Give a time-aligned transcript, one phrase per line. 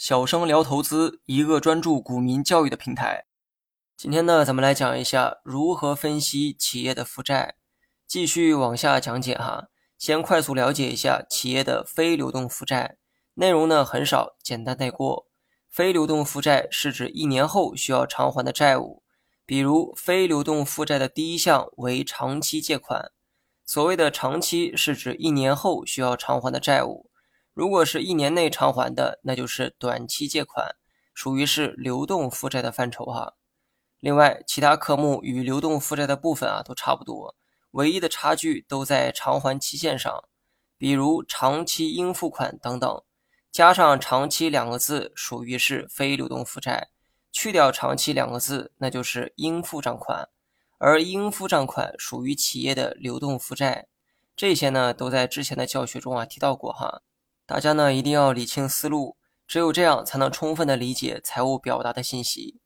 [0.00, 3.26] 小生聊投资，一个专注股民教育的平台。
[3.98, 7.56] 今天呢，咱们来讲一下如何分析企业的负债。
[8.06, 9.68] 继续往下讲解哈，
[9.98, 12.96] 先快速了解一下企业的非流动负债。
[13.34, 15.26] 内容呢很少，简单带过。
[15.68, 19.02] 非流动负债是指一年后需要偿还的债务，
[19.44, 23.12] 比如非流动负债的第一项为长期借款。
[23.66, 27.09] 所谓的长期是指一年后需要偿还的债务。
[27.52, 30.76] 如果是一年内偿还的，那就是短期借款，
[31.12, 33.34] 属于是流动负债的范畴哈。
[33.98, 37.34] 另外，其他科目与流动负债的部分啊都差不多，
[37.72, 40.24] 唯一的差距都在偿还期限上，
[40.78, 43.02] 比如长期应付款等等，
[43.52, 46.88] 加上长期两个字属于是非流动负债，
[47.30, 50.28] 去掉长期两个字那就是应付账款，
[50.78, 53.88] 而应付账款属于企业的流动负债。
[54.34, 57.02] 这些呢都在之前的教学中啊提到过哈。
[57.50, 62.60] 大家呢一定要理清思路，只有这样才能充分的理解财务表达的信息。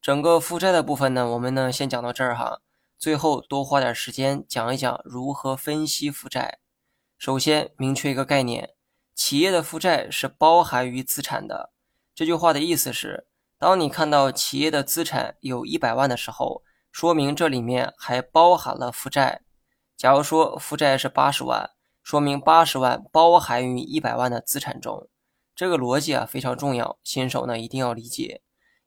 [0.00, 2.62] 整个负债的部分呢，我们呢先讲到这儿哈。
[2.98, 6.60] 最后多花点时间讲一讲如何分析负债。
[7.18, 8.70] 首先明确一个概念，
[9.14, 11.70] 企业的负债是包含于资产的。
[12.14, 13.26] 这句话的意思是，
[13.58, 19.42] 当你看到企业的资产有一百万的时候，说明这里面还包含了负债。
[19.94, 21.68] 假如说负债是八十万。
[22.02, 25.08] 说明八十万包含于一百万的资产中，
[25.54, 28.42] 这个逻辑啊非常重要，新手呢一定要理解。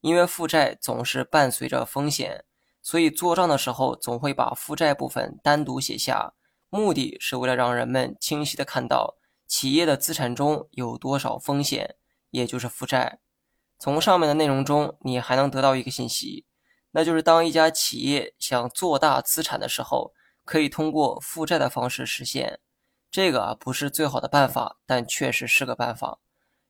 [0.00, 2.44] 因为负债总是伴随着风险，
[2.80, 6.32] 所以做账的时候总会把负债部分单独写下，
[6.70, 9.16] 目的是为了让人们清晰的看到
[9.46, 11.96] 企业的资产中有多少风险，
[12.30, 13.18] 也就是负债。
[13.78, 16.46] 从上面的内容中，你还能得到一个信息，
[16.92, 22.60] 那就是当一家企业想做大资产的时候，可以通过负债的方式实现。
[23.10, 26.20] 这个啊不是最好的办法，但确实是个办法。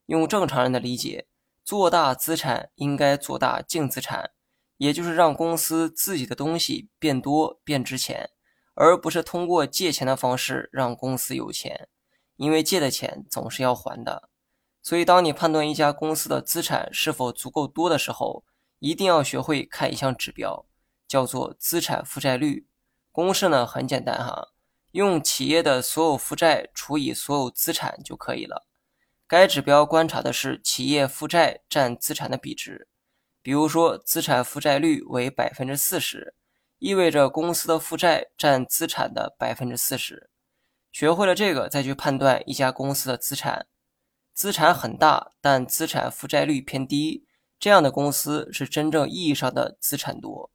[0.07, 1.27] 用正常人的理解，
[1.65, 4.31] 做大资产应该做大净资产，
[4.79, 8.31] 也就是让公司自己的东西变多变值钱，
[8.75, 11.89] 而不是通过借钱的方式让公司有钱。
[12.37, 14.31] 因为借的钱总是要还的。
[14.83, 18.45] 所以，当你判断一家公司的资产是否足够多的时候，
[18.79, 20.65] 一定要学会看一项指标，
[21.07, 22.67] 叫做资产负债率。
[23.13, 24.49] 公式呢很简单哈。
[24.93, 28.67] 用企业的所有负债除以所有资产就可以了。
[29.29, 32.89] 该指标观察的是企业负债占资产的比值。
[33.43, 36.35] 比如说，资产负债率为百分之四十，
[36.79, 40.29] 意味着公司的负债占资产的百分之四十。
[40.93, 43.69] 学会了这个，再去判断一家公司的资产。
[44.35, 47.27] 资产很大，但资产负债率偏低，
[47.59, 50.51] 这样的公司是真正意义上的资产多。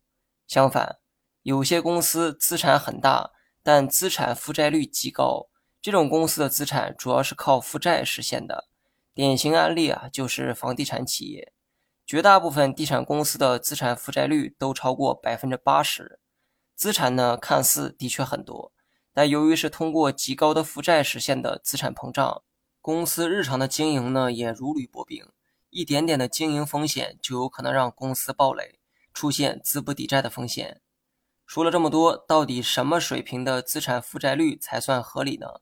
[0.45, 0.97] 相反，
[1.43, 3.31] 有些公司资产很大。
[3.65, 5.47] 但资产负债率极高，
[5.81, 8.67] 这种公司的资产主要是靠负债实现的。
[9.11, 11.51] 典型案例啊，就是房地产企业，
[12.05, 16.19] 绝大部分地产公司的资产负债率都超过百分之八十。
[16.75, 18.71] 资产呢，看似的确很多，
[19.11, 22.43] 但由于是通过极高的负债实现的资产膨胀，
[22.81, 25.25] 公司日常的经营呢也如履薄冰，
[25.71, 28.79] 一点点的经营风险就有可能让公司暴雷，
[29.11, 30.81] 出现资不抵债的风险。
[31.45, 35.61] 说了这么多，到底什么水平的资产负债率才算合理呢？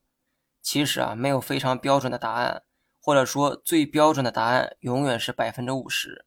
[0.61, 2.63] 其实啊，没有非常标准的答案，
[3.01, 6.25] 或者说最标准的答案永远是百分之五十。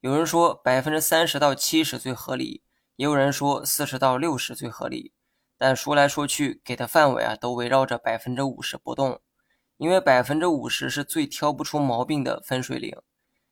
[0.00, 2.62] 有人说百分之三十到七十最合理，
[2.96, 5.12] 也有人说四十到六十最合理。
[5.58, 9.20] 但说来说去，给的范围啊都围绕着百分之五十波动，
[9.76, 12.96] 因为百分之五十是最挑不出毛病的分水岭。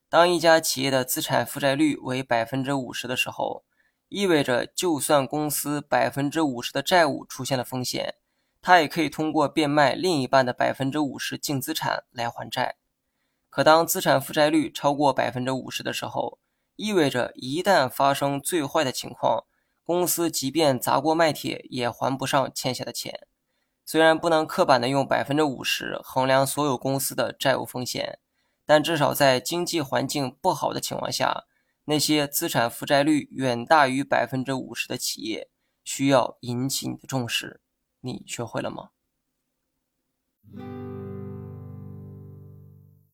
[0.08, 3.64] 当一家企业的资产负债率为百分之五十的时候，
[4.12, 8.16] 意味着，就算公司百分之五十的债务出现了风险，
[8.60, 12.76] 它也可以通过变卖另一半的百分之五十净资产来还债。
[13.48, 16.38] 可当资产负债率超过百分之五十的时候，
[16.76, 19.44] 意味着一旦发生最坏的情况，
[19.82, 23.26] 公司即便砸锅卖铁也还不上欠下的钱。
[23.86, 28.18] 虽然不能刻板的用百分之五十衡量所有公司的债务风险，
[28.66, 31.44] 但至少在经济环境不好的情况下。
[31.84, 35.48] 那些资产负债率远大于百分之五十的企业，
[35.82, 37.60] 需要引起你的重视。
[38.00, 38.90] 你学会了吗？